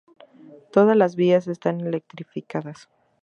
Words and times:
Todas 0.71 0.97
las 0.97 1.15
vías 1.15 1.47
están 1.47 1.79
electrificadas. 1.81 2.89